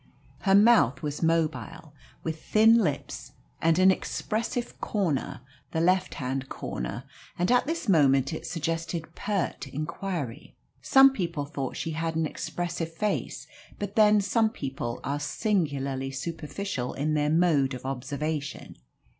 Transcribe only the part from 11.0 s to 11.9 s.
people thought